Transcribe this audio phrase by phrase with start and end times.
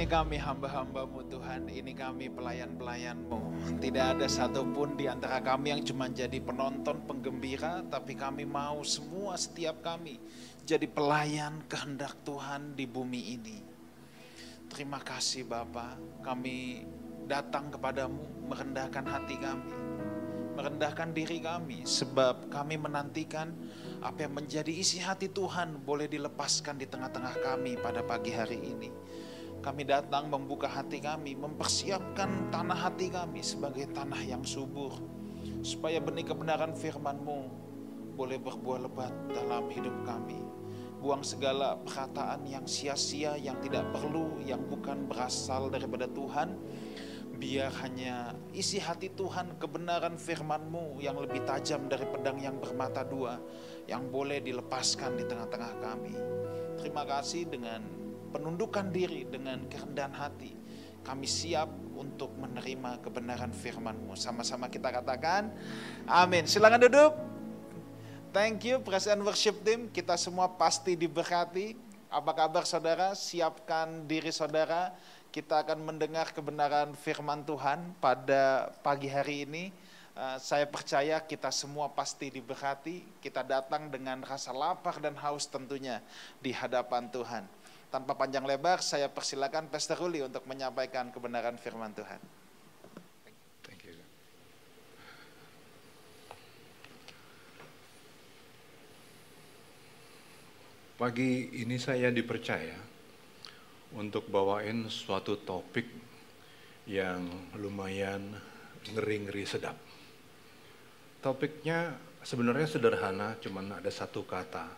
[0.00, 3.40] ini kami hamba-hambamu Tuhan, ini kami pelayan-pelayanmu.
[3.84, 9.36] Tidak ada satupun di antara kami yang cuma jadi penonton, penggembira, tapi kami mau semua
[9.36, 10.16] setiap kami
[10.64, 13.60] jadi pelayan kehendak Tuhan di bumi ini.
[14.72, 16.88] Terima kasih Bapa, kami
[17.28, 19.68] datang kepadamu merendahkan hati kami,
[20.56, 23.52] merendahkan diri kami, sebab kami menantikan
[24.00, 28.88] apa yang menjadi isi hati Tuhan boleh dilepaskan di tengah-tengah kami pada pagi hari ini.
[29.60, 34.96] Kami datang membuka hati kami, mempersiapkan tanah hati kami sebagai tanah yang subur.
[35.60, 37.52] Supaya benih kebenaran firman-Mu
[38.16, 40.40] boleh berbuah lebat dalam hidup kami.
[41.00, 46.56] Buang segala perkataan yang sia-sia, yang tidak perlu, yang bukan berasal daripada Tuhan.
[47.36, 53.36] Biar hanya isi hati Tuhan, kebenaran firman-Mu yang lebih tajam dari pedang yang bermata dua,
[53.84, 56.16] yang boleh dilepaskan di tengah-tengah kami.
[56.80, 57.99] Terima kasih dengan
[58.30, 60.54] penundukan diri dengan kerendahan hati.
[61.00, 64.14] Kami siap untuk menerima kebenaran firman-Mu.
[64.14, 65.50] Sama-sama kita katakan,
[66.06, 66.46] amin.
[66.46, 67.12] Silakan duduk.
[68.30, 69.90] Thank you, Presiden Worship Team.
[69.90, 71.74] Kita semua pasti diberkati.
[72.06, 73.10] Apa kabar saudara?
[73.18, 74.94] Siapkan diri saudara.
[75.34, 79.74] Kita akan mendengar kebenaran firman Tuhan pada pagi hari ini.
[80.14, 83.02] Uh, saya percaya kita semua pasti diberkati.
[83.18, 85.98] Kita datang dengan rasa lapar dan haus tentunya
[86.38, 87.46] di hadapan Tuhan.
[87.90, 92.22] Tanpa panjang lebar, saya persilakan Pastor Ruli untuk menyampaikan kebenaran firman Tuhan.
[93.66, 93.98] Thank you.
[100.94, 102.78] Pagi ini saya dipercaya
[103.98, 105.90] untuk bawain suatu topik
[106.86, 107.26] yang
[107.58, 108.38] lumayan
[108.86, 109.74] ngeri-ngeri sedap.
[111.18, 114.70] Topiknya sebenarnya sederhana, cuman ada satu kata,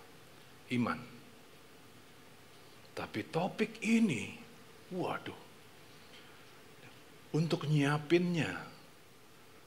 [0.80, 1.11] iman.
[2.92, 4.36] Tapi topik ini,
[4.92, 5.40] waduh,
[7.32, 8.52] untuk nyiapinnya,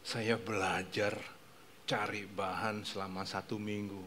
[0.06, 1.18] saya belajar
[1.90, 4.06] cari bahan selama satu minggu.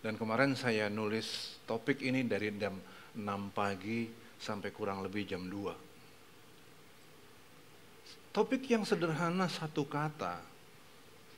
[0.00, 2.80] Dan kemarin saya nulis topik ini dari jam
[3.12, 4.08] 6 pagi
[4.40, 8.32] sampai kurang lebih jam 2.
[8.32, 10.40] Topik yang sederhana satu kata,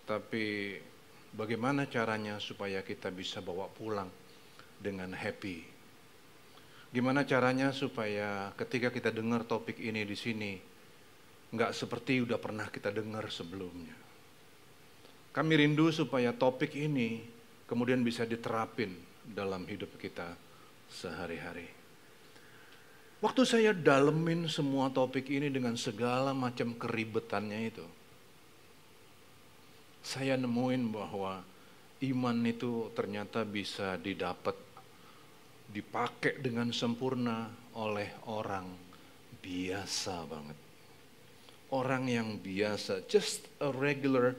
[0.06, 0.78] tapi
[1.34, 4.10] bagaimana caranya supaya kita bisa bawa pulang
[4.78, 5.77] dengan happy
[6.88, 10.56] Gimana caranya supaya ketika kita dengar topik ini di sini,
[11.52, 13.92] nggak seperti udah pernah kita dengar sebelumnya.
[15.32, 17.20] Kami rindu supaya topik ini
[17.68, 18.96] kemudian bisa diterapin
[19.28, 20.32] dalam hidup kita
[20.88, 21.68] sehari-hari.
[23.18, 27.86] Waktu saya dalemin semua topik ini dengan segala macam keribetannya itu,
[30.00, 31.42] saya nemuin bahwa
[31.98, 34.54] iman itu ternyata bisa didapat
[35.68, 38.66] dipakai dengan sempurna oleh orang
[39.44, 40.58] biasa banget.
[41.68, 44.32] Orang yang biasa, just a regular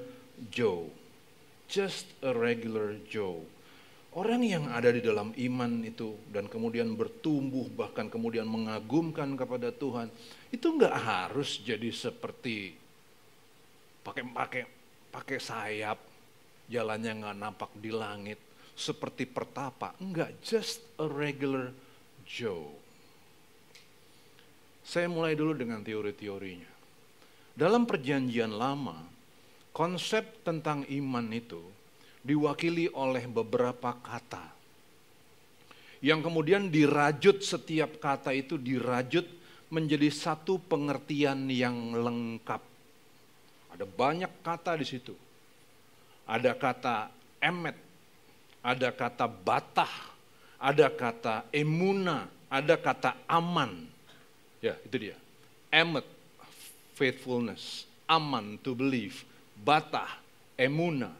[0.49, 0.89] Joe.
[1.69, 3.45] Just a regular Joe.
[4.17, 10.09] Orang yang ada di dalam iman itu dan kemudian bertumbuh bahkan kemudian mengagumkan kepada Tuhan
[10.49, 12.73] itu nggak harus jadi seperti
[14.01, 14.63] pakai pakai
[15.13, 16.01] pakai sayap
[16.73, 18.48] jalannya nggak nampak di langit
[18.79, 19.91] seperti pertapa.
[19.99, 21.75] Enggak, just a regular
[22.23, 22.71] Joe.
[24.87, 26.71] Saya mulai dulu dengan teori-teorinya.
[27.53, 28.95] Dalam perjanjian lama,
[29.75, 31.59] konsep tentang iman itu
[32.23, 34.55] diwakili oleh beberapa kata.
[35.99, 39.27] Yang kemudian dirajut setiap kata itu dirajut
[39.67, 42.63] menjadi satu pengertian yang lengkap.
[43.75, 45.13] Ada banyak kata di situ.
[46.23, 47.11] Ada kata
[47.43, 47.75] emet,
[48.59, 49.91] ada kata batah,
[50.59, 53.87] ada kata emuna, ada kata aman.
[54.59, 55.17] Ya, itu dia.
[55.71, 56.03] Emet,
[56.99, 57.87] faithfulness.
[58.09, 59.23] Aman, to believe.
[59.55, 60.19] Batah,
[60.59, 61.13] emuna.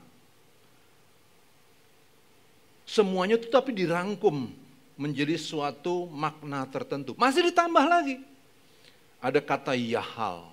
[2.90, 4.50] Semuanya itu tapi dirangkum
[5.00, 7.14] menjadi suatu makna tertentu.
[7.16, 8.20] Masih ditambah lagi.
[9.22, 10.50] Ada kata yahal.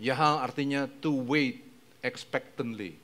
[0.00, 1.62] Yahal artinya to wait
[2.00, 2.96] expectantly.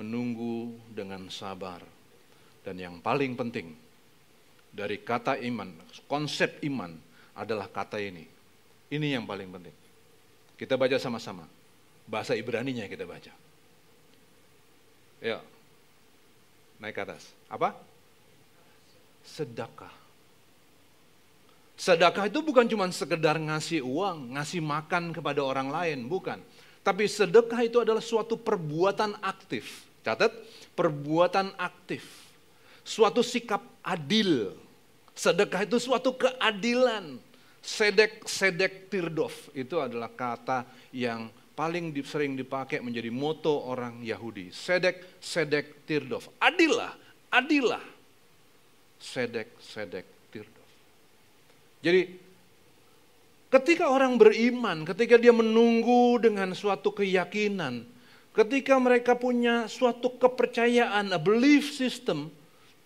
[0.00, 1.95] Menunggu dengan sabar.
[2.66, 3.78] Dan yang paling penting
[4.74, 5.70] dari kata iman,
[6.10, 6.90] konsep iman
[7.38, 8.26] adalah kata ini.
[8.90, 9.70] Ini yang paling penting.
[10.58, 11.46] Kita baca sama-sama.
[12.10, 13.30] Bahasa Ibrani-nya kita baca.
[15.22, 15.38] Ya.
[16.82, 17.30] Naik ke atas.
[17.46, 17.70] Apa?
[19.22, 19.94] Sedekah.
[21.78, 26.42] Sedekah itu bukan cuma sekedar ngasih uang, ngasih makan kepada orang lain, bukan.
[26.82, 29.86] Tapi sedekah itu adalah suatu perbuatan aktif.
[30.02, 30.34] Catat,
[30.74, 32.25] perbuatan aktif
[32.86, 34.54] suatu sikap adil.
[35.10, 37.18] Sedekah itu suatu keadilan.
[37.66, 40.62] Sedek, sedek tirdov itu adalah kata
[40.94, 41.26] yang
[41.58, 44.54] paling sering dipakai menjadi moto orang Yahudi.
[44.54, 46.30] Sedek, sedek tirdov.
[46.38, 46.94] Adilah,
[47.26, 47.82] adilah.
[49.02, 50.68] Sedek, sedek tirdov.
[51.82, 52.22] Jadi
[53.50, 57.82] ketika orang beriman, ketika dia menunggu dengan suatu keyakinan,
[58.30, 62.30] ketika mereka punya suatu kepercayaan, a belief system,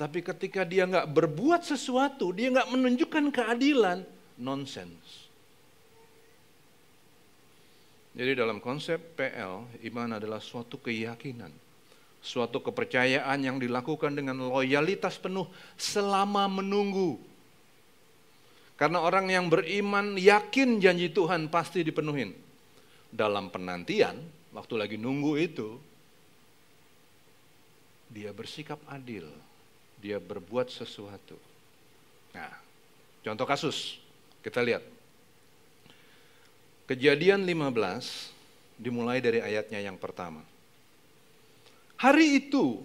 [0.00, 4.00] tapi ketika dia nggak berbuat sesuatu, dia nggak menunjukkan keadilan,
[4.40, 5.28] nonsense.
[8.16, 11.52] Jadi dalam konsep PL, iman adalah suatu keyakinan,
[12.24, 15.44] suatu kepercayaan yang dilakukan dengan loyalitas penuh
[15.76, 17.20] selama menunggu.
[18.80, 22.32] Karena orang yang beriman yakin janji Tuhan pasti dipenuhin.
[23.12, 24.16] Dalam penantian,
[24.56, 25.76] waktu lagi nunggu itu,
[28.08, 29.28] dia bersikap adil,
[30.00, 31.36] dia berbuat sesuatu.
[32.32, 32.50] Nah,
[33.20, 34.00] contoh kasus.
[34.40, 34.80] Kita lihat.
[36.88, 40.42] Kejadian 15 dimulai dari ayatnya yang pertama.
[42.00, 42.80] Hari itu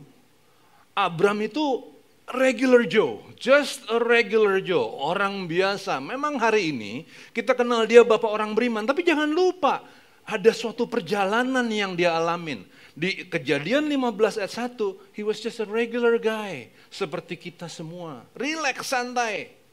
[0.92, 1.96] Abram itu
[2.30, 6.04] regular Joe, just a regular Joe, orang biasa.
[6.04, 9.82] Memang hari ini kita kenal dia bapak orang beriman, tapi jangan lupa
[10.26, 12.66] ada suatu perjalanan yang dia alamin.
[12.96, 16.72] Di kejadian 15 ayat 1, he was just a regular guy.
[16.88, 18.24] Seperti kita semua.
[18.40, 19.66] Relax, santai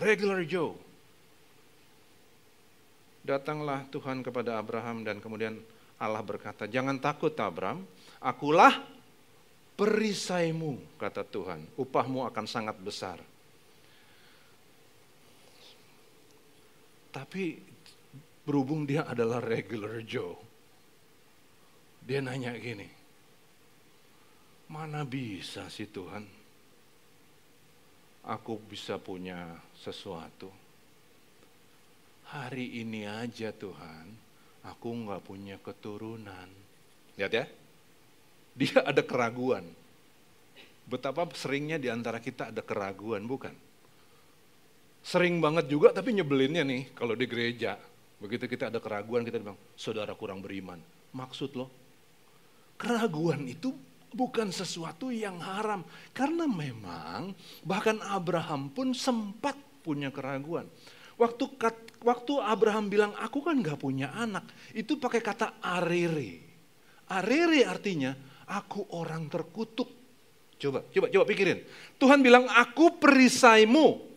[0.00, 0.76] regular Joe.
[3.22, 5.54] Datanglah Tuhan kepada Abraham dan kemudian
[6.02, 7.86] Allah berkata, jangan takut Abraham,
[8.18, 8.82] akulah
[9.78, 13.22] perisaimu, kata Tuhan, upahmu akan sangat besar.
[17.14, 17.62] Tapi
[18.42, 20.34] berhubung dia adalah regular Joe,
[22.02, 22.90] dia nanya gini,
[24.66, 26.26] mana bisa sih Tuhan,
[28.26, 30.50] aku bisa punya sesuatu.
[32.32, 34.08] Hari ini aja Tuhan,
[34.64, 36.48] aku nggak punya keturunan.
[37.20, 37.44] Lihat ya,
[38.56, 39.68] dia ada keraguan.
[40.88, 43.54] Betapa seringnya di antara kita ada keraguan, bukan?
[45.02, 47.78] Sering banget juga tapi nyebelinnya nih kalau di gereja.
[48.22, 50.78] Begitu kita ada keraguan kita bilang, saudara kurang beriman.
[51.10, 51.81] Maksud lo,
[52.82, 53.70] keraguan itu
[54.10, 55.86] bukan sesuatu yang haram.
[56.10, 57.30] Karena memang
[57.62, 59.54] bahkan Abraham pun sempat
[59.86, 60.66] punya keraguan.
[61.14, 61.46] Waktu
[62.02, 64.42] waktu Abraham bilang aku kan gak punya anak,
[64.74, 66.42] itu pakai kata arere.
[67.06, 68.10] Arere artinya
[68.50, 69.86] aku orang terkutuk.
[70.58, 71.58] Coba, coba, coba pikirin.
[71.98, 74.10] Tuhan bilang aku perisaimu.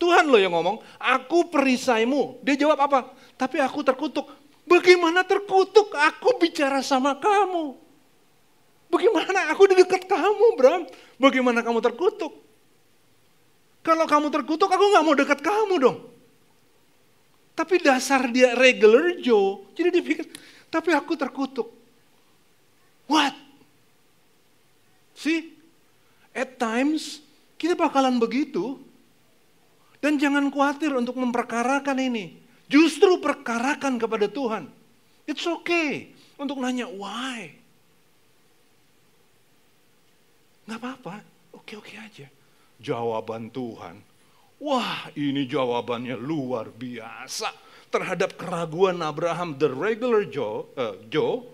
[0.00, 2.42] Tuhan loh yang ngomong, aku perisaimu.
[2.42, 3.14] Dia jawab apa?
[3.38, 4.26] Tapi aku terkutuk.
[4.66, 5.94] Bagaimana terkutuk?
[5.94, 7.81] Aku bicara sama kamu.
[8.92, 10.84] Bagaimana aku di dekat kamu, Bram?
[11.16, 12.36] Bagaimana kamu terkutuk?
[13.80, 15.98] Kalau kamu terkutuk, aku nggak mau dekat kamu dong.
[17.56, 20.28] Tapi dasar dia regular Joe, jadi dia pikir,
[20.68, 21.72] tapi aku terkutuk.
[23.08, 23.32] What?
[25.16, 25.56] See?
[26.36, 27.24] At times,
[27.56, 28.76] kita bakalan begitu.
[30.04, 32.40] Dan jangan khawatir untuk memperkarakan ini.
[32.68, 34.68] Justru perkarakan kepada Tuhan.
[35.24, 37.61] It's okay untuk nanya why.
[40.66, 41.14] Nggak apa-apa,
[41.58, 42.26] oke-oke aja.
[42.82, 43.98] Jawaban Tuhan,
[44.62, 47.50] wah ini jawabannya luar biasa.
[47.92, 51.44] Terhadap keraguan Abraham, the regular Joe, uh, Joe,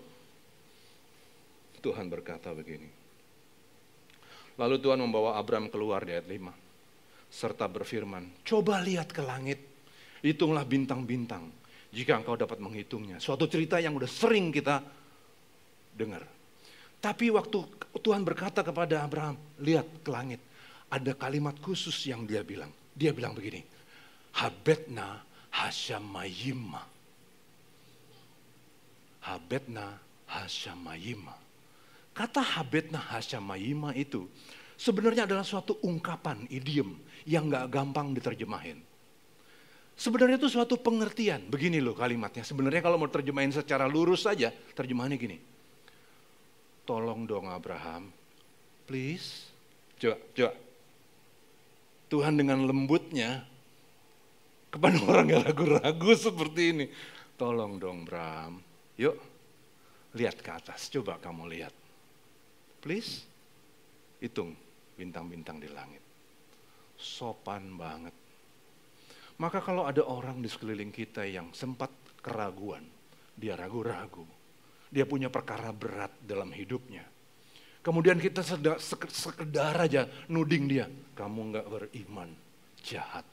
[1.83, 2.87] Tuhan berkata begini.
[4.59, 7.31] Lalu Tuhan membawa Abraham keluar di ayat 5.
[7.31, 9.59] Serta berfirman, coba lihat ke langit,
[10.19, 11.47] hitunglah bintang-bintang.
[11.89, 13.17] Jika engkau dapat menghitungnya.
[13.17, 14.83] Suatu cerita yang udah sering kita
[15.95, 16.38] dengar.
[16.99, 17.63] Tapi waktu
[18.03, 20.43] Tuhan berkata kepada Abraham, lihat ke langit.
[20.91, 22.71] Ada kalimat khusus yang dia bilang.
[22.91, 23.63] Dia bilang begini,
[24.35, 25.23] Habetna
[25.55, 26.83] hasyamayima.
[29.23, 29.95] Habetna
[30.27, 31.35] hasyamayima.
[32.11, 34.27] Kata habetna hasyamayima itu
[34.75, 38.83] sebenarnya adalah suatu ungkapan, idiom yang gak gampang diterjemahin.
[39.95, 41.47] Sebenarnya itu suatu pengertian.
[41.47, 42.43] Begini loh kalimatnya.
[42.43, 45.37] Sebenarnya kalau mau terjemahin secara lurus saja, terjemahannya gini
[46.89, 48.09] tolong dong Abraham,
[48.89, 49.45] please.
[50.01, 50.53] Coba, coba.
[52.09, 53.45] Tuhan dengan lembutnya
[54.73, 56.85] kepada orang yang ragu-ragu seperti ini.
[57.37, 58.57] Tolong dong Abraham,
[58.97, 59.13] yuk
[60.17, 61.73] lihat ke atas, coba kamu lihat.
[62.81, 63.21] Please,
[64.17, 64.57] hitung
[64.97, 66.01] bintang-bintang di langit.
[66.97, 68.15] Sopan banget.
[69.37, 72.83] Maka kalau ada orang di sekeliling kita yang sempat keraguan,
[73.37, 74.27] dia ragu-ragu,
[74.89, 77.05] dia punya perkara berat dalam hidupnya.
[77.79, 78.43] Kemudian kita
[78.77, 82.29] sekedar aja nuding dia, kamu nggak beriman,
[82.83, 83.23] jahat.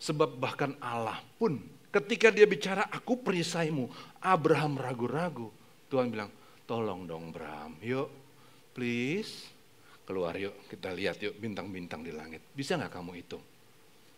[0.00, 1.60] Sebab bahkan Allah pun
[1.92, 3.86] ketika dia bicara aku perisaimu,
[4.24, 5.52] Abraham ragu-ragu.
[5.92, 6.32] Tuhan bilang,
[6.64, 8.08] tolong dong Bram, yuk
[8.72, 9.52] please
[10.02, 12.40] keluar yuk kita lihat yuk bintang-bintang di langit.
[12.56, 13.38] Bisa nggak kamu itu?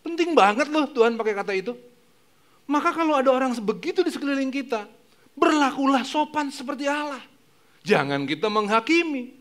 [0.07, 1.75] Penting banget loh Tuhan pakai kata itu.
[2.65, 4.89] Maka kalau ada orang begitu di sekeliling kita,
[5.35, 7.23] berlakulah sopan seperti Allah.
[7.85, 9.37] Jangan kita menghakimi.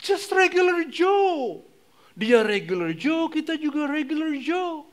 [0.00, 1.62] Just regular Joe.
[2.16, 4.88] Dia regular Joe, kita juga regular Joe.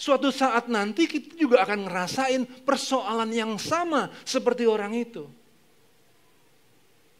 [0.00, 5.28] Suatu saat nanti kita juga akan ngerasain persoalan yang sama seperti orang itu.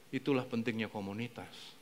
[0.09, 1.77] Itulah pentingnya komunitas.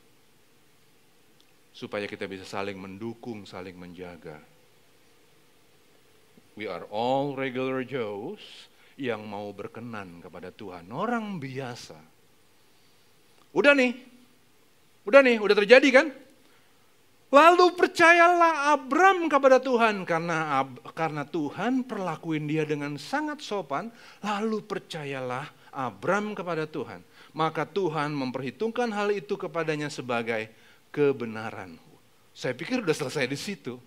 [1.71, 4.43] Supaya kita bisa saling mendukung, saling menjaga.
[6.59, 8.43] We are all regular Joes
[8.99, 10.91] yang mau berkenan kepada Tuhan.
[10.91, 11.95] Orang biasa.
[13.55, 13.95] Udah nih,
[15.07, 16.07] udah nih, udah terjadi kan?
[17.29, 20.65] Lalu percayalah Abram kepada Tuhan karena
[20.97, 23.93] karena Tuhan perlakuin dia dengan sangat sopan.
[24.19, 27.05] Lalu percayalah Abram kepada Tuhan.
[27.31, 30.49] Maka Tuhan memperhitungkan hal itu kepadanya sebagai
[30.89, 31.77] kebenaran.
[32.33, 33.77] Saya pikir udah selesai di situ.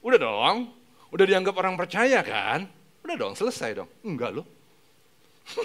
[0.00, 0.72] Udah dong,
[1.12, 2.77] udah dianggap orang percaya kan?
[3.08, 3.88] Udah dong, selesai dong.
[4.04, 4.46] Enggak loh.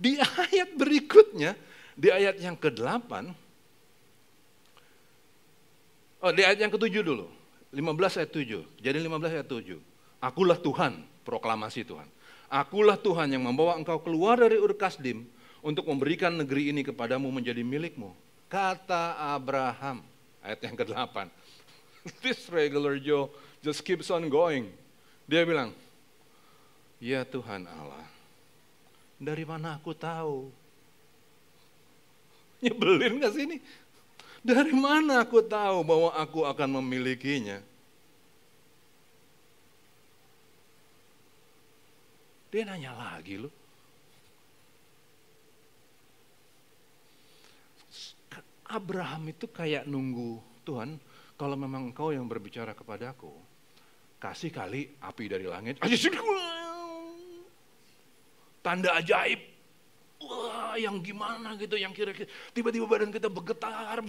[0.00, 1.52] di ayat berikutnya,
[1.92, 3.12] di ayat yang ke-8,
[6.18, 7.30] Oh, di ayat yang ketujuh dulu.
[7.70, 8.64] 15 ayat 7.
[8.82, 9.78] Jadi 15 ayat 7.
[10.18, 12.08] Akulah Tuhan, proklamasi Tuhan.
[12.50, 15.22] Akulah Tuhan yang membawa engkau keluar dari Ur Kasdim
[15.62, 18.10] untuk memberikan negeri ini kepadamu menjadi milikmu.
[18.50, 20.02] Kata Abraham,
[20.42, 21.28] ayat yang ke-8.
[22.24, 23.30] This regular Joe
[23.62, 24.72] just keeps on going.
[25.28, 25.70] Dia bilang,
[26.98, 28.06] Ya Tuhan Allah,
[29.22, 30.50] dari mana aku tahu?
[32.58, 33.62] Nyebelin gak sih ini?
[34.42, 37.62] Dari mana aku tahu bahwa aku akan memilikinya?
[42.50, 43.54] Dia nanya lagi loh.
[48.68, 51.00] Abraham itu kayak nunggu Tuhan,
[51.40, 53.32] kalau memang engkau yang berbicara kepadaku,
[54.20, 55.80] kasih kali api dari langit.
[58.68, 59.40] Tanda ajaib
[60.20, 64.04] wah yang gimana gitu, yang kira-kira tiba-tiba badan kita bergetar,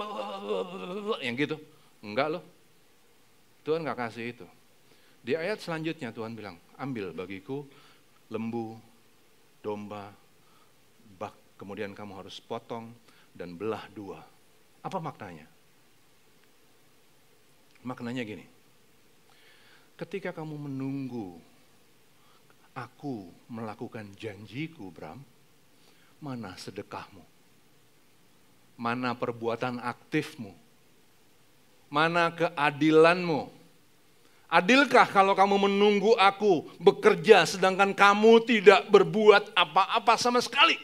[1.23, 1.55] yang gitu.
[2.03, 2.43] Enggak loh.
[3.63, 4.43] Tuhan nggak kasih itu.
[5.23, 7.63] Di ayat selanjutnya Tuhan bilang, ambil bagiku
[8.27, 8.75] lembu,
[9.63, 10.11] domba,
[11.15, 12.91] bak, kemudian kamu harus potong
[13.31, 14.19] dan belah dua.
[14.83, 15.47] Apa maknanya?
[17.79, 18.43] Maknanya gini,
[19.95, 21.39] ketika kamu menunggu
[22.79, 25.19] aku melakukan janjiku, Bram,
[26.23, 27.23] mana sedekahmu?
[28.79, 30.55] Mana perbuatan aktifmu?
[31.91, 33.51] Mana keadilanmu?
[34.49, 40.79] Adilkah kalau kamu menunggu aku bekerja sedangkan kamu tidak berbuat apa-apa sama sekali?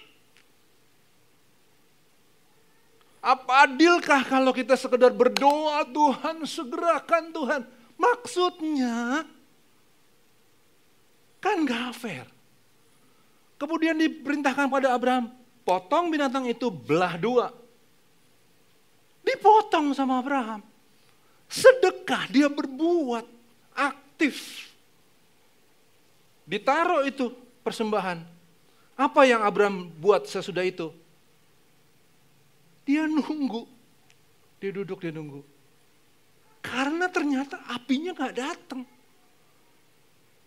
[3.26, 7.62] Apa adilkah kalau kita sekedar berdoa Tuhan segerakan Tuhan?
[7.98, 9.26] Maksudnya
[11.46, 12.26] kan gak fair.
[13.62, 15.30] Kemudian diperintahkan pada Abraham,
[15.62, 17.54] potong binatang itu belah dua.
[19.22, 20.66] Dipotong sama Abraham.
[21.46, 23.30] Sedekah dia berbuat
[23.78, 24.66] aktif.
[26.50, 27.30] Ditaruh itu
[27.62, 28.26] persembahan.
[28.98, 30.90] Apa yang Abraham buat sesudah itu?
[32.90, 33.70] Dia nunggu.
[34.58, 35.46] Dia duduk, dia nunggu.
[36.66, 38.82] Karena ternyata apinya gak datang.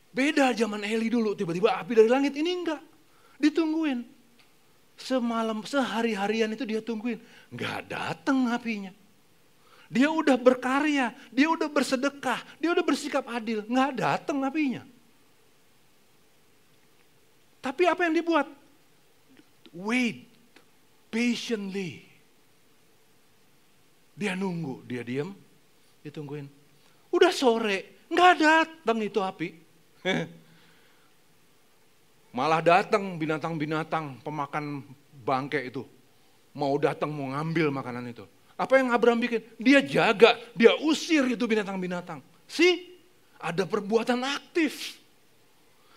[0.08, 2.82] Beda zaman Eli dulu, tiba-tiba api dari langit, ini enggak.
[3.38, 4.02] Ditungguin.
[4.98, 7.22] Semalam, sehari-harian itu dia tungguin.
[7.54, 8.90] Nggak datang apinya.
[9.88, 13.62] Dia udah berkarya, dia udah bersedekah, dia udah bersikap adil.
[13.64, 14.82] Nggak datang apinya.
[17.62, 18.46] Tapi apa yang dibuat?
[19.72, 20.28] Wait,
[21.08, 22.04] patiently.
[24.18, 25.30] Dia nunggu, dia diam,
[26.02, 26.50] ditungguin.
[27.14, 29.67] Udah sore, nggak datang itu api.
[32.36, 34.84] Malah datang binatang-binatang pemakan
[35.24, 35.84] bangke itu.
[36.56, 38.24] Mau datang mau ngambil makanan itu.
[38.58, 39.40] Apa yang Abraham bikin?
[39.56, 42.18] Dia jaga, dia usir itu binatang-binatang.
[42.50, 42.98] Si,
[43.38, 44.98] ada perbuatan aktif.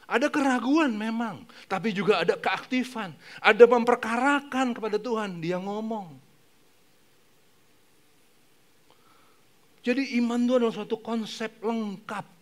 [0.05, 3.15] Ada keraguan memang, tapi juga ada keaktifan.
[3.39, 6.19] Ada memperkarakan kepada Tuhan, dia ngomong.
[9.81, 12.40] Jadi iman itu adalah suatu konsep lengkap.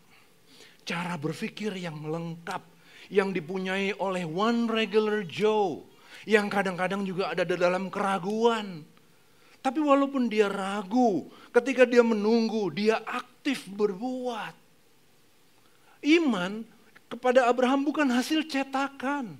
[0.89, 2.65] Cara berpikir yang lengkap
[3.13, 5.85] yang dipunyai oleh one regular Joe
[6.25, 8.81] yang kadang-kadang juga ada di dalam keraguan.
[9.61, 14.57] Tapi walaupun dia ragu, ketika dia menunggu, dia aktif berbuat.
[16.01, 16.65] Iman
[17.05, 19.37] kepada Abraham bukan hasil cetakan,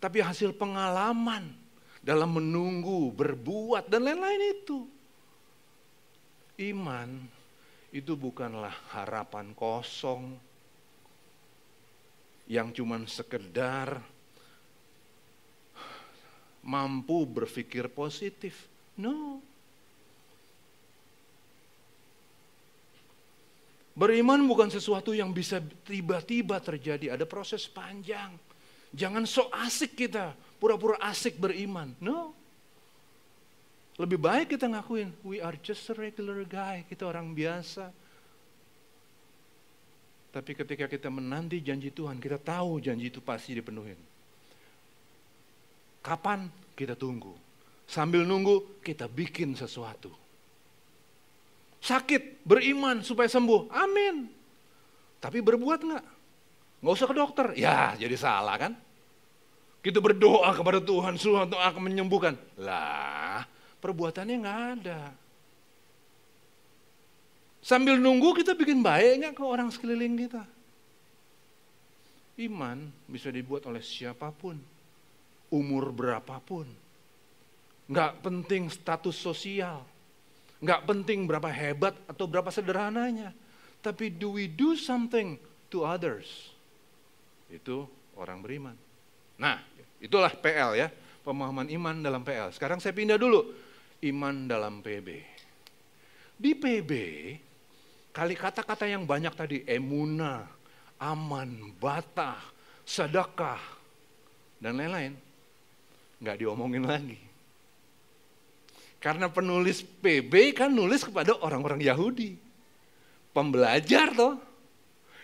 [0.00, 1.52] tapi hasil pengalaman
[2.00, 4.88] dalam menunggu, berbuat, dan lain-lain itu.
[6.64, 7.28] Iman
[7.92, 10.51] itu bukanlah harapan kosong
[12.52, 13.96] yang cuman sekedar
[16.60, 18.68] mampu berpikir positif.
[19.00, 19.40] No.
[23.96, 28.36] Beriman bukan sesuatu yang bisa tiba-tiba terjadi, ada proses panjang.
[28.92, 31.96] Jangan sok asik kita, pura-pura asik beriman.
[32.04, 32.36] No.
[33.96, 37.92] Lebih baik kita ngakuin, we are just a regular guy, kita orang biasa.
[40.32, 44.00] Tapi ketika kita menanti janji Tuhan, kita tahu janji itu pasti dipenuhin.
[46.00, 46.48] Kapan?
[46.72, 47.36] Kita tunggu.
[47.84, 50.22] Sambil nunggu, kita bikin sesuatu
[51.82, 53.66] sakit, beriman supaya sembuh.
[53.74, 54.30] Amin.
[55.18, 56.04] Tapi berbuat nggak?
[56.82, 57.46] Nggak usah ke dokter.
[57.58, 58.72] Ya, jadi salah kan?
[59.82, 62.38] Kita berdoa kepada Tuhan, Tuhan akan menyembuhkan.
[62.54, 63.42] Lah,
[63.82, 65.00] perbuatannya nggak ada.
[67.62, 70.42] Sambil nunggu kita bikin baik ke orang sekeliling kita?
[72.42, 74.58] Iman bisa dibuat oleh siapa pun,
[75.48, 76.66] umur berapapun.
[77.86, 79.84] Nggak penting status sosial,
[80.62, 83.34] Nggak penting berapa hebat atau berapa sederhananya.
[83.82, 85.34] Tapi do we do something
[85.66, 86.54] to others?
[87.50, 88.78] Itu orang beriman.
[89.42, 89.58] Nah,
[89.98, 90.88] itulah PL ya.
[91.26, 92.54] Pemahaman iman dalam PL.
[92.54, 93.42] Sekarang saya pindah dulu.
[94.06, 95.08] Iman dalam PB.
[96.38, 96.90] Di PB,
[98.12, 99.56] kali kata-kata yang banyak tadi.
[99.66, 100.46] Emuna,
[101.00, 102.38] aman, batah,
[102.86, 103.60] sedekah,
[104.62, 105.16] dan lain-lain.
[106.22, 107.32] Nggak diomongin lagi
[109.02, 112.38] karena penulis PB kan nulis kepada orang-orang Yahudi.
[113.34, 114.38] Pembelajar toh.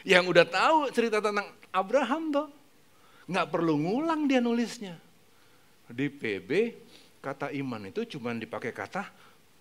[0.02, 2.48] Yang udah tahu cerita tentang Abraham toh.
[3.30, 4.98] Nggak perlu ngulang dia nulisnya.
[5.86, 6.74] Di PB
[7.22, 9.06] kata iman itu cuma dipakai kata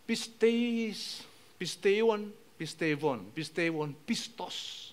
[0.10, 1.21] pistes,
[1.62, 4.89] pisteion, pistevon, pistevon, pistos.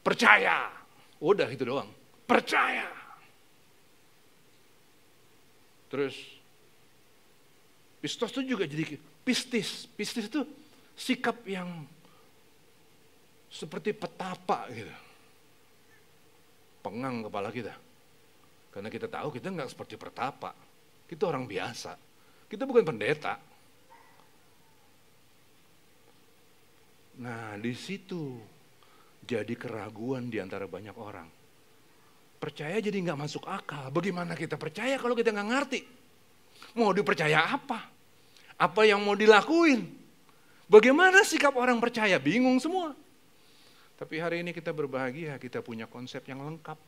[0.00, 0.70] Percaya.
[1.20, 1.90] Udah itu doang.
[2.24, 2.88] Percaya.
[5.90, 6.40] Terus
[8.00, 9.84] Pistos itu juga jadi pistis.
[9.92, 10.40] Pistis itu
[10.96, 11.84] sikap yang
[13.52, 14.88] seperti petapa gitu.
[16.80, 17.76] Pengang kepala kita.
[18.72, 20.56] Karena kita tahu kita nggak seperti petapa.
[21.04, 21.92] Kita orang biasa.
[22.48, 23.36] Kita bukan pendeta.
[27.20, 28.40] Nah di situ
[29.24, 31.28] jadi keraguan di antara banyak orang.
[32.40, 33.92] Percaya jadi nggak masuk akal.
[33.92, 35.80] Bagaimana kita percaya kalau kita nggak ngerti?
[36.80, 37.84] Mau dipercaya apa?
[38.56, 39.84] Apa yang mau dilakuin?
[40.70, 42.16] Bagaimana sikap orang percaya?
[42.16, 42.96] Bingung semua.
[44.00, 46.78] Tapi hari ini kita berbahagia, kita punya konsep yang lengkap.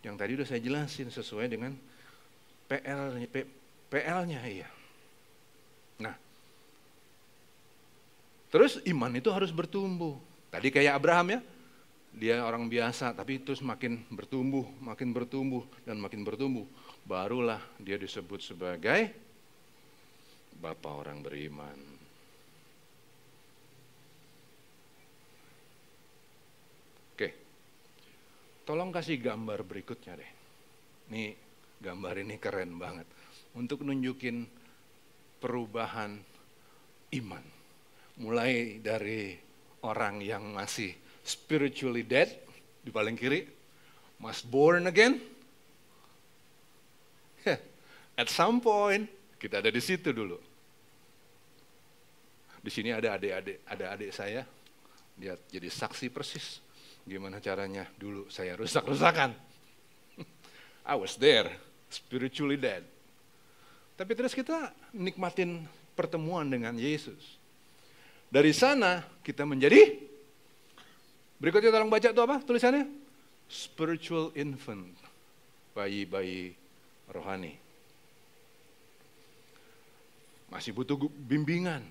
[0.00, 1.76] Yang tadi udah saya jelasin sesuai dengan
[2.64, 3.20] PL,
[3.92, 4.68] PL-nya iya.
[6.00, 6.16] Nah,
[8.54, 10.14] terus iman itu harus bertumbuh.
[10.54, 11.40] Tadi kayak Abraham ya,
[12.14, 16.62] dia orang biasa tapi terus makin bertumbuh, makin bertumbuh dan makin bertumbuh
[17.02, 19.10] barulah dia disebut sebagai
[20.54, 21.74] Bapak orang beriman.
[27.10, 27.28] Oke,
[28.62, 30.32] tolong kasih gambar berikutnya deh.
[31.10, 31.34] Nih,
[31.82, 33.10] gambar ini keren banget.
[33.58, 34.46] Untuk nunjukin
[35.42, 36.22] perubahan
[37.18, 37.53] iman.
[38.20, 39.34] Mulai dari
[39.82, 42.30] orang yang masih spiritually dead,
[42.84, 43.48] di paling kiri,
[44.20, 45.18] mas born again,
[48.14, 50.38] At some point kita ada di situ dulu.
[52.64, 54.46] Di sini ada adik-adik, ada adik saya,
[55.18, 56.64] dia jadi saksi persis
[57.04, 59.36] gimana caranya dulu saya rusak-rusakan.
[60.92, 61.52] I was there,
[61.92, 62.86] spiritually dead.
[63.94, 67.36] Tapi terus kita nikmatin pertemuan dengan Yesus.
[68.34, 69.94] Dari sana kita menjadi,
[71.38, 72.90] berikutnya tolong baca itu apa tulisannya?
[73.46, 74.90] Spiritual infant,
[75.70, 76.58] bayi-bayi
[77.14, 77.54] rohani.
[80.50, 81.86] Masih butuh bimbingan.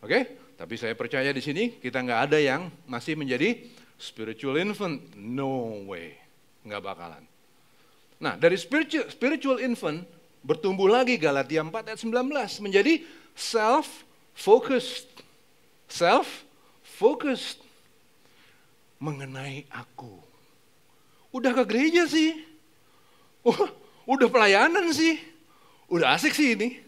[0.00, 0.22] Oke, okay?
[0.56, 3.60] tapi saya percaya di sini kita nggak ada yang masih menjadi
[4.00, 5.04] spiritual infant.
[5.20, 6.16] No way,
[6.64, 7.28] nggak bakalan.
[8.24, 10.00] Nah, dari spiritual, spiritual infant
[10.42, 15.08] bertumbuh lagi Galatia 4 ayat 19 menjadi self-focused.
[15.88, 17.62] Self-focused
[19.02, 20.18] mengenai aku.
[21.32, 22.42] Udah ke gereja sih.
[23.42, 23.66] Oh,
[24.06, 25.18] udah pelayanan sih,
[25.90, 26.78] udah asik sih ini,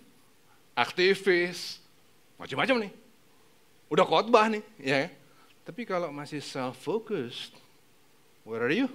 [0.79, 1.83] aktivis,
[2.39, 2.93] macam-macam nih.
[3.91, 5.11] Udah khotbah nih, ya.
[5.67, 7.59] Tapi kalau masih self-focused,
[8.47, 8.87] where are you?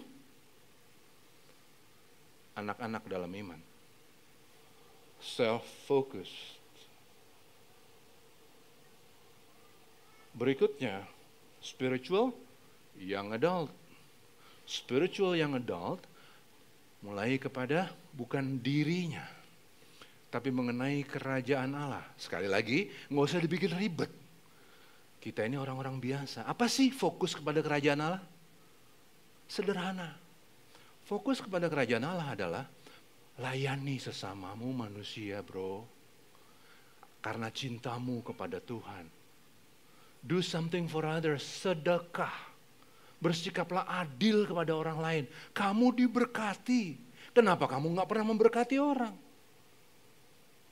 [2.55, 3.59] Anak-anak dalam iman.
[5.19, 6.59] Self-focused.
[10.31, 11.03] Berikutnya,
[11.59, 12.31] spiritual
[12.95, 13.71] young adult.
[14.63, 15.99] Spiritual young adult
[17.03, 19.23] mulai kepada bukan dirinya,
[20.31, 22.05] tapi mengenai kerajaan Allah.
[22.15, 24.11] Sekali lagi, nggak usah dibikin ribet.
[25.19, 26.47] Kita ini orang-orang biasa.
[26.47, 28.23] Apa sih fokus kepada kerajaan Allah?
[29.51, 30.15] Sederhana.
[31.03, 32.63] Fokus kepada kerajaan Allah adalah
[33.39, 35.87] layani sesamamu manusia bro.
[37.19, 39.07] Karena cintamu kepada Tuhan.
[40.23, 42.31] Do something for others, sedekah.
[43.19, 45.23] Bersikaplah adil kepada orang lain.
[45.51, 46.95] Kamu diberkati.
[47.35, 49.15] Kenapa kamu nggak pernah memberkati orang?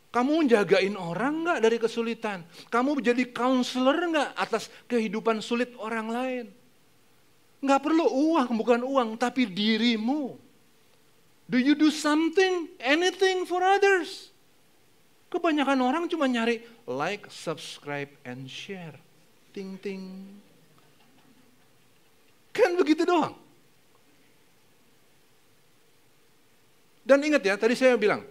[0.07, 2.47] Kamu jagain orang nggak dari kesulitan?
[2.71, 6.45] Kamu jadi counselor nggak atas kehidupan sulit orang lain?
[7.59, 10.46] Nggak perlu uang, bukan uang, tapi dirimu.
[11.47, 14.35] Do you do something, anything for others?
[15.31, 18.95] Kebanyakan orang cuma nyari like, subscribe, and share.
[19.55, 20.27] Ting ting.
[22.51, 23.35] Kan begitu doang.
[27.07, 28.27] Dan ingat ya, tadi saya bilang,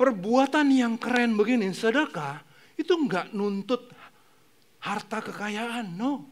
[0.00, 2.40] perbuatan yang keren begini, sedekah,
[2.80, 3.92] itu nggak nuntut
[4.80, 6.24] harta kekayaan, no.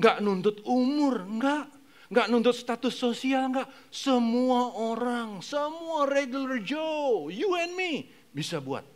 [0.00, 1.75] Nggak nuntut umur, nggak.
[2.06, 3.66] Nggak nuntut status sosial, nggak.
[3.90, 8.86] Semua orang, semua regular Joe, you and me, bisa buat.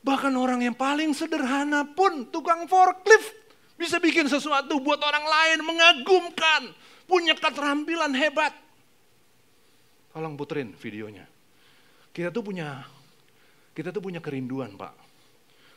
[0.00, 3.36] Bahkan orang yang paling sederhana pun tukang forklift
[3.76, 6.62] bisa bikin sesuatu buat orang lain mengagumkan,
[7.04, 8.52] punya keterampilan hebat.
[10.10, 11.24] Tolong puterin videonya.
[12.10, 12.82] Kita tuh punya
[13.70, 14.92] kita tuh punya kerinduan, Pak.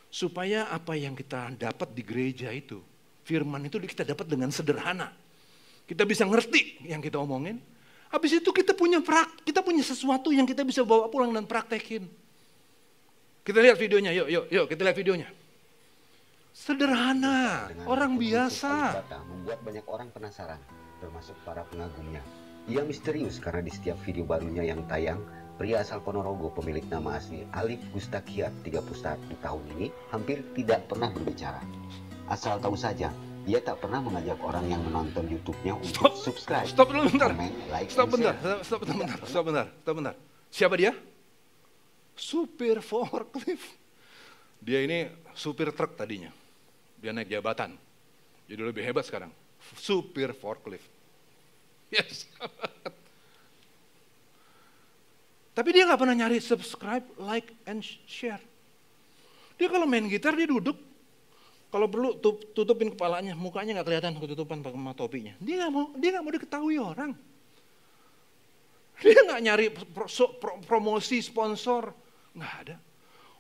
[0.10, 2.82] Supaya apa yang kita dapat di gereja itu,
[3.24, 5.23] firman itu kita dapat dengan sederhana.
[5.84, 7.60] Kita bisa ngerti yang kita omongin.
[8.14, 12.06] Habis itu kita punya prak, kita punya sesuatu yang kita bisa bawa pulang dan praktekin.
[13.44, 15.30] Kita lihat videonya, yuk, yuk, yuk, kita lihat videonya.
[16.54, 19.02] Sederhana, orang biasa.
[19.26, 20.62] membuat banyak orang penasaran,
[21.02, 22.22] termasuk para pengagumnya.
[22.70, 25.20] Ia misterius karena di setiap video barunya yang tayang,
[25.58, 31.60] pria asal Ponorogo pemilik nama asli Alif Gustakiat 31 tahun ini hampir tidak pernah berbicara.
[32.32, 33.12] Asal tahu saja,
[33.44, 37.32] ia tak pernah mengajak orang yang menonton YouTube-nya untuk Stop, subscribe, Stop dulu bentar.
[37.72, 40.16] like, Stop bentar, stop bentar, stop bentar, stop bentar.
[40.54, 40.92] Siapa dia?
[42.14, 43.68] Supir forklift.
[44.64, 46.32] Dia ini supir truk tadinya.
[47.02, 47.76] Dia naik jabatan.
[48.48, 49.32] Jadi lebih hebat sekarang.
[49.76, 50.88] Supir forklift.
[51.94, 52.26] Yes.
[55.54, 58.42] Tapi dia nggak pernah nyari subscribe, like, and share.
[59.62, 60.74] Dia kalau main gitar dia duduk,
[61.74, 65.34] kalau perlu tup- tutupin kepalanya, mukanya nggak kelihatan ketutupan sama topinya.
[65.42, 67.12] Dia nggak mau, dia nggak mau diketahui orang.
[69.02, 69.68] Dia nggak nyari
[70.70, 71.90] promosi sponsor,
[72.38, 72.78] nggak ada.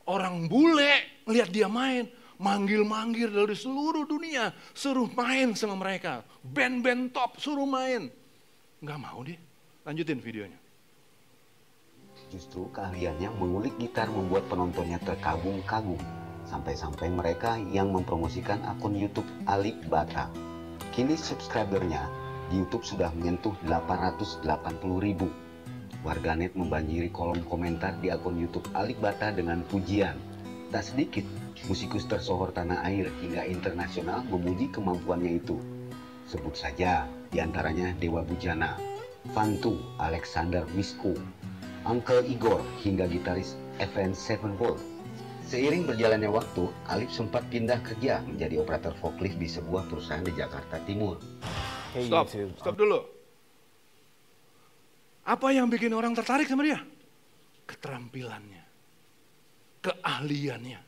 [0.09, 2.09] Orang bule lihat dia main,
[2.41, 6.25] manggil-manggil dari seluruh dunia, suruh main sama mereka.
[6.41, 8.09] Band-band top suruh main.
[8.81, 9.37] Nggak mau dia.
[9.85, 10.57] Lanjutin videonya.
[12.33, 16.22] Justru keahliannya mengulik gitar membuat penontonnya terkagum-kagum.
[16.53, 20.29] Sampai-sampai mereka yang mempromosikan akun YouTube Alip Bata.
[20.93, 22.05] Kini subscribernya
[22.53, 24.45] di YouTube sudah menyentuh 880
[25.01, 25.33] ribu.
[26.05, 30.13] Warganet membanjiri kolom komentar di akun YouTube Alip Bata dengan pujian.
[30.69, 31.25] Tak sedikit,
[31.65, 35.57] musikus tersohor tanah air hingga internasional memuji kemampuannya itu.
[36.29, 38.77] Sebut saja di antaranya Dewa Bujana,
[39.33, 41.17] Fantu, Alexander Misko,
[41.89, 44.93] Uncle Igor hingga gitaris Event Sevenfold.
[45.43, 50.79] Seiring berjalannya waktu, Alif sempat pindah kerja menjadi operator forklift di sebuah perusahaan di Jakarta
[50.87, 51.19] Timur.
[51.93, 52.57] Hey Stop, YouTube.
[52.57, 52.99] stop dulu.
[55.23, 56.81] Apa yang bikin orang tertarik sama dia?
[57.69, 58.63] Keterampilannya,
[59.79, 60.79] keahliannya.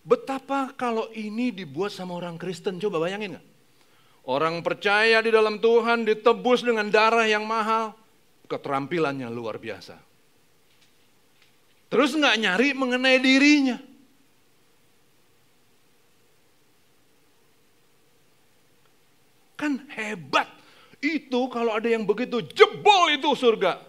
[0.00, 3.46] Betapa kalau ini dibuat sama orang Kristen, coba bayangin nggak?
[4.26, 7.94] Orang percaya di dalam Tuhan ditebus dengan darah yang mahal,
[8.48, 10.09] keterampilannya luar biasa.
[11.90, 13.78] Terus nggak nyari mengenai dirinya.
[19.58, 20.46] Kan hebat.
[21.02, 23.82] Itu kalau ada yang begitu jebol itu surga.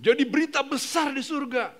[0.00, 1.72] Jadi berita besar di surga.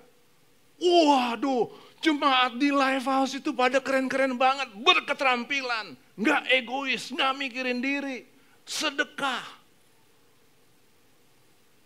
[0.77, 1.73] Waduh,
[2.05, 8.29] jemaat di live house itu pada keren-keren banget, berketerampilan, nggak egois, nggak mikirin diri,
[8.69, 9.45] sedekah.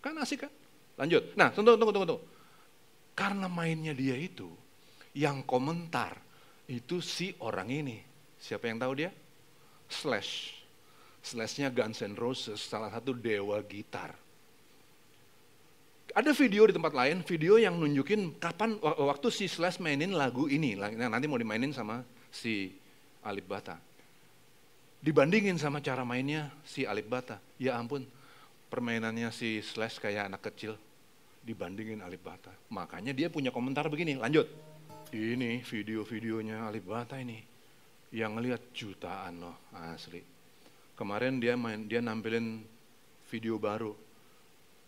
[0.02, 0.52] Kan asik kan?
[0.98, 1.22] Lanjut.
[1.38, 2.39] Nah, tunggu, tunggu, tunggu, tunggu.
[3.20, 4.48] Karena mainnya dia itu,
[5.12, 6.16] yang komentar,
[6.64, 8.00] itu si orang ini.
[8.40, 9.12] Siapa yang tahu dia?
[9.92, 10.56] Slash.
[11.20, 14.16] Slashnya Guns N' Roses, salah satu dewa gitar.
[16.16, 20.80] Ada video di tempat lain, video yang nunjukin kapan waktu si Slash mainin lagu ini,
[20.80, 22.00] nanti mau dimainin sama
[22.32, 22.72] si
[23.20, 23.76] Alip Bata.
[25.04, 28.08] Dibandingin sama cara mainnya si Alip Bata, ya ampun,
[28.72, 30.80] permainannya si Slash kayak anak kecil
[31.40, 32.52] dibandingin Alip Bata.
[32.70, 34.46] Makanya dia punya komentar begini, lanjut.
[35.10, 37.40] Ini video-videonya Alip Bata ini,
[38.14, 40.22] yang ngeliat jutaan loh, asli.
[40.94, 42.60] Kemarin dia main, dia nampilin
[43.32, 43.96] video baru,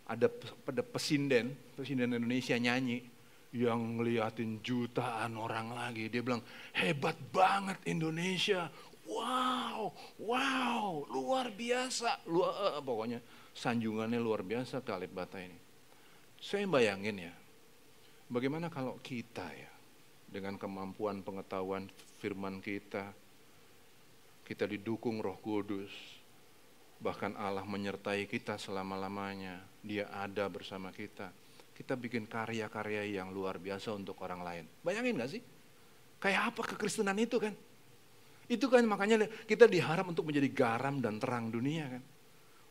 [0.07, 0.27] ada
[0.63, 3.01] pada pesinden, pesinden Indonesia nyanyi
[3.53, 6.11] yang ngeliatin jutaan orang lagi.
[6.11, 6.43] Dia bilang,
[6.75, 8.67] hebat banget Indonesia.
[9.03, 12.23] Wow, wow, luar biasa.
[12.27, 13.19] Luar, eh, pokoknya
[13.51, 15.62] sanjungannya luar biasa ke Alif Bata ini.
[16.43, 17.31] Saya bayangin ya,
[18.27, 19.71] bagaimana kalau kita ya,
[20.27, 21.87] dengan kemampuan pengetahuan
[22.19, 23.15] firman kita,
[24.43, 25.87] kita didukung roh kudus,
[26.99, 31.31] bahkan Allah menyertai kita selama-lamanya, dia ada bersama kita.
[31.71, 34.65] Kita bikin karya-karya yang luar biasa untuk orang lain.
[34.83, 35.41] Bayangin gak sih?
[36.19, 37.55] Kayak apa kekristenan itu kan?
[38.51, 42.03] Itu kan makanya kita diharap untuk menjadi garam dan terang dunia kan.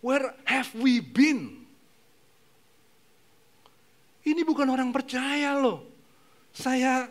[0.04, 1.61] Where have we been?
[4.22, 5.82] Ini bukan orang percaya loh.
[6.54, 7.10] Saya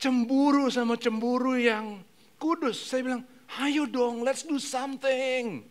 [0.00, 2.00] cemburu sama cemburu yang
[2.40, 2.80] kudus.
[2.80, 3.22] Saya bilang,
[3.60, 5.64] ayo dong let's do something.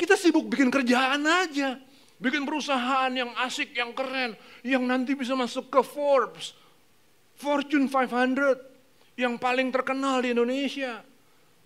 [0.00, 1.76] Kita sibuk bikin kerjaan aja.
[2.20, 4.36] Bikin perusahaan yang asik, yang keren.
[4.64, 6.56] Yang nanti bisa masuk ke Forbes.
[7.36, 9.20] Fortune 500.
[9.20, 11.04] Yang paling terkenal di Indonesia.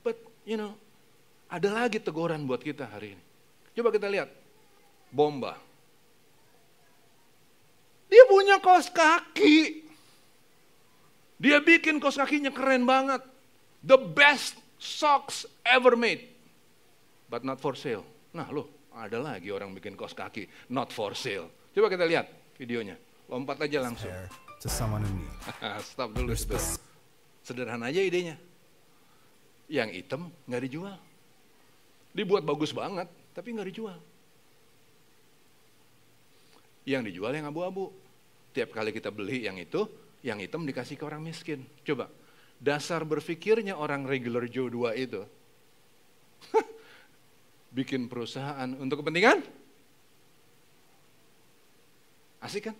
[0.02, 0.74] But, you know,
[1.46, 3.24] ada lagi teguran buat kita hari ini.
[3.78, 4.30] Coba kita lihat.
[5.14, 5.58] Bomba.
[8.08, 9.84] Dia punya kaos kaki.
[11.40, 13.20] Dia bikin kaos kakinya keren banget.
[13.84, 16.24] The best socks ever made.
[17.28, 18.04] But not for sale.
[18.32, 21.50] Nah loh, ada lagi orang bikin kos kaki, not for sale.
[21.74, 22.94] Coba kita lihat videonya.
[23.26, 24.12] Lompat aja langsung.
[25.90, 26.32] Stop dulu.
[27.44, 28.36] Sederhana aja idenya.
[29.68, 30.96] Yang hitam nggak dijual.
[32.14, 33.98] Dibuat bagus banget, tapi nggak dijual.
[36.85, 37.90] Yang dijual yang abu-abu.
[38.55, 39.88] Tiap kali kita beli yang itu,
[40.23, 41.66] yang hitam dikasih ke orang miskin.
[41.83, 42.07] Coba,
[42.62, 45.23] dasar berpikirnya orang regular Joe 2 itu.
[47.75, 49.42] bikin perusahaan untuk kepentingan?
[52.38, 52.77] Asik kan?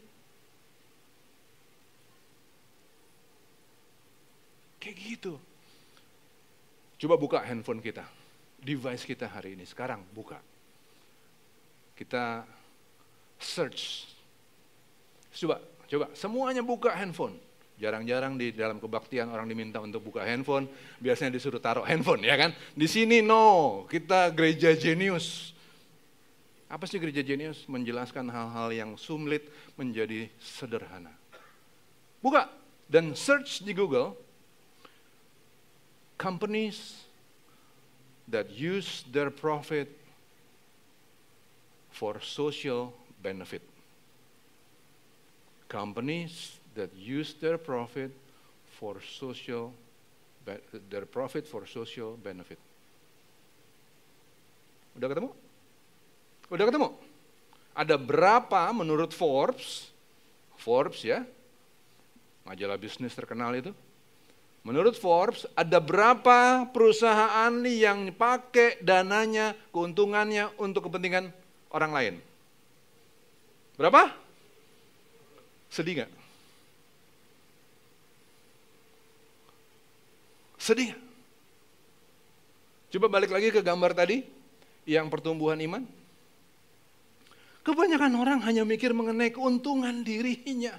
[4.79, 5.35] Kayak gitu.
[7.01, 8.07] Coba buka handphone kita,
[8.61, 9.65] device kita hari ini.
[9.67, 10.39] Sekarang buka.
[11.97, 12.45] Kita
[13.39, 14.09] search.
[15.35, 15.59] Coba,
[15.91, 17.37] coba semuanya buka handphone.
[17.75, 20.71] Jarang-jarang di dalam kebaktian orang diminta untuk buka handphone,
[21.03, 22.55] biasanya disuruh taruh handphone ya kan.
[22.73, 25.51] Di sini no, kita gereja jenius.
[26.71, 27.67] Apa sih gereja jenius?
[27.67, 31.11] Menjelaskan hal-hal yang sulit menjadi sederhana.
[32.23, 32.47] Buka
[32.87, 34.15] dan search di Google
[36.17, 37.05] companies
[38.31, 39.91] that use their profit
[41.91, 43.65] for social benefit.
[45.73, 48.13] Companies that use their profit
[48.77, 49.73] for social
[50.93, 52.61] their profit for social benefit.
[54.93, 55.33] Udah ketemu?
[56.53, 56.89] Udah ketemu?
[57.73, 59.89] Ada berapa menurut Forbes?
[60.61, 61.25] Forbes ya,
[62.45, 63.73] majalah bisnis terkenal itu.
[64.65, 71.29] Menurut Forbes, ada berapa perusahaan yang pakai dananya, keuntungannya untuk kepentingan
[71.69, 72.15] orang lain?
[73.75, 74.15] Berapa?
[75.69, 76.13] Sedih nggak?
[80.65, 80.97] Sedih.
[82.95, 84.25] Coba balik lagi ke gambar tadi,
[84.89, 85.83] yang pertumbuhan iman.
[87.67, 90.79] Kebanyakan orang hanya mikir mengenai keuntungan dirinya.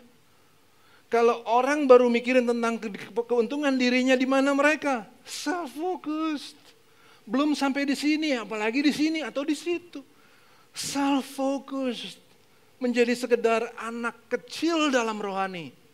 [1.11, 2.81] Kalau orang baru mikirin tentang
[3.29, 5.05] keuntungan dirinya di mana mereka?
[5.21, 6.57] Self-focused.
[7.25, 10.01] Belum sampai di sini, apalagi di sini atau di situ.
[10.73, 12.24] Self-focused.
[12.77, 15.85] Menjadi sekedar anak kecil dalam rohani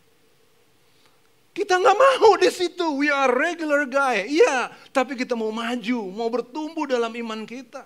[1.52, 2.96] kita nggak mau di situ.
[2.96, 4.24] We are regular guy.
[4.24, 7.84] Iya, tapi kita mau maju, mau bertumbuh dalam iman kita.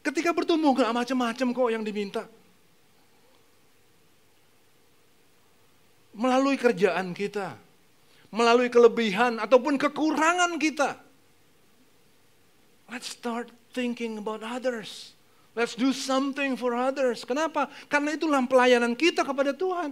[0.00, 2.24] Ketika bertumbuh nggak macam-macam kok yang diminta.
[6.16, 7.60] Melalui kerjaan kita,
[8.32, 10.96] melalui kelebihan ataupun kekurangan kita.
[12.88, 15.12] Let's start thinking about others.
[15.58, 17.26] Let's do something for others.
[17.26, 17.66] Kenapa?
[17.90, 19.90] Karena itulah pelayanan kita kepada Tuhan.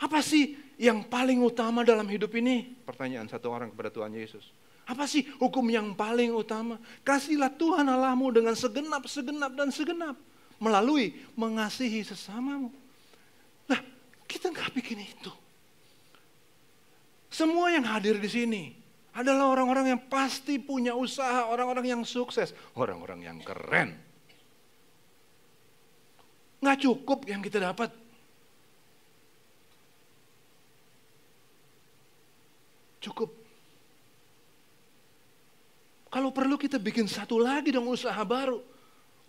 [0.00, 2.72] Apa sih yang paling utama dalam hidup ini?
[2.88, 4.48] Pertanyaan satu orang kepada Tuhan Yesus.
[4.88, 6.80] Apa sih hukum yang paling utama?
[7.04, 10.16] Kasihlah Tuhan Allahmu dengan segenap, segenap, dan segenap.
[10.56, 12.72] Melalui mengasihi sesamamu.
[13.68, 13.80] Nah,
[14.24, 15.32] kita nggak bikin itu.
[17.28, 18.79] Semua yang hadir di sini
[19.20, 23.96] adalah orang-orang yang pasti punya usaha, orang-orang yang sukses, orang-orang yang keren.
[26.60, 27.88] Nggak cukup yang kita dapat.
[33.00, 33.32] Cukup.
[36.10, 38.60] Kalau perlu kita bikin satu lagi dong usaha baru.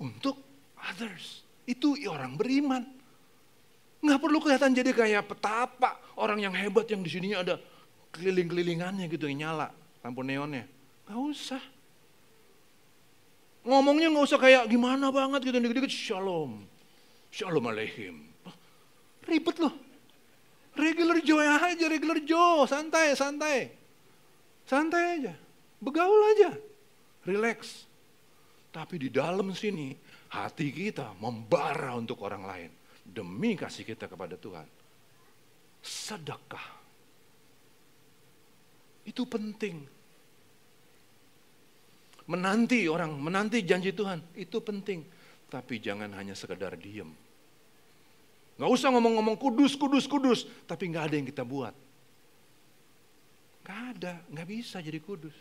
[0.02, 0.36] Untuk
[0.76, 1.48] others.
[1.64, 2.84] Itu orang beriman.
[4.02, 6.04] Nggak perlu kelihatan jadi kayak petapa.
[6.20, 7.56] Orang yang hebat yang di sininya ada
[8.12, 9.81] keliling-kelilingannya gitu yang nyala.
[10.02, 10.66] Lampu neonnya.
[11.06, 11.64] Nggak usah.
[13.62, 15.58] Ngomongnya nggak usah kayak gimana banget gitu.
[15.62, 16.66] Dikit-dikit shalom.
[17.30, 18.26] Shalom aleihim.
[19.30, 19.74] Ribet loh.
[20.74, 22.66] Regular Joe aja, regular Joe.
[22.66, 23.70] Santai, santai.
[24.66, 25.34] Santai aja.
[25.78, 26.52] Begaul aja.
[27.22, 27.86] Relax.
[28.74, 29.94] Tapi di dalam sini
[30.34, 32.72] hati kita membara untuk orang lain.
[33.06, 34.66] Demi kasih kita kepada Tuhan.
[35.84, 36.81] Sedekah.
[39.12, 39.84] Itu penting.
[42.32, 45.04] Menanti orang, menanti janji Tuhan, itu penting.
[45.52, 47.12] Tapi jangan hanya sekedar diem.
[48.56, 50.48] Gak usah ngomong-ngomong kudus, kudus, kudus.
[50.64, 51.76] Tapi gak ada yang kita buat.
[53.68, 55.36] Gak ada, gak bisa jadi kudus.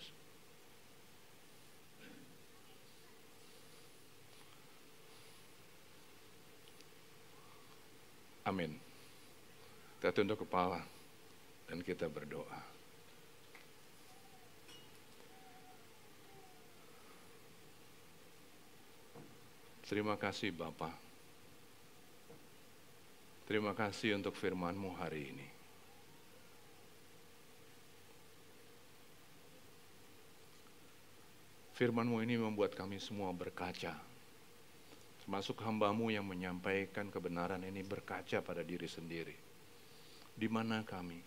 [8.42, 8.74] Amin.
[10.02, 10.82] Kita tunduk kepala
[11.70, 12.69] dan kita berdoa.
[19.90, 20.94] Terima kasih Bapak.
[23.50, 25.48] Terima kasih untuk firman-Mu hari ini.
[31.74, 33.98] Firman-Mu ini membuat kami semua berkaca.
[35.26, 39.34] Termasuk hambamu yang menyampaikan kebenaran ini berkaca pada diri sendiri.
[40.38, 41.18] Di mana kami?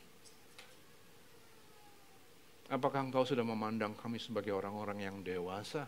[2.72, 5.84] Apakah engkau sudah memandang kami sebagai orang-orang yang dewasa?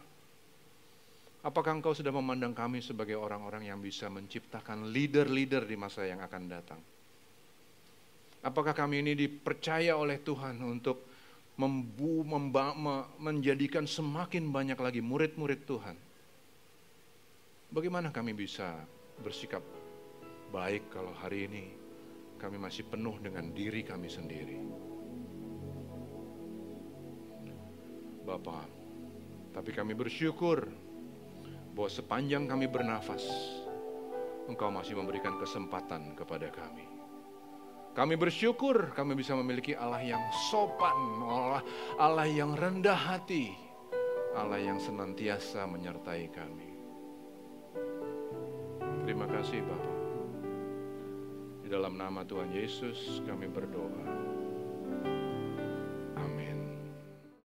[1.46, 6.44] Apakah engkau sudah memandang kami sebagai orang-orang yang bisa menciptakan leader-leader di masa yang akan
[6.50, 6.82] datang?
[8.42, 11.06] Apakah kami ini dipercaya oleh Tuhan untuk
[11.62, 12.74] membu, memba,
[13.22, 15.94] menjadikan semakin banyak lagi murid-murid Tuhan?
[17.70, 18.82] Bagaimana kami bisa
[19.22, 19.62] bersikap
[20.50, 21.66] baik kalau hari ini
[22.42, 24.58] kami masih penuh dengan diri kami sendiri?
[28.26, 28.66] Bapak,
[29.54, 30.85] tapi kami bersyukur
[31.76, 33.28] bahwa sepanjang kami bernafas,
[34.48, 36.88] Engkau masih memberikan kesempatan kepada kami.
[37.96, 40.96] Kami bersyukur kami bisa memiliki Allah yang sopan,
[42.00, 43.52] Allah, yang rendah hati,
[44.36, 46.70] Allah yang senantiasa menyertai kami.
[49.04, 50.00] Terima kasih Bapak.
[51.64, 54.35] Di dalam nama Tuhan Yesus kami berdoa.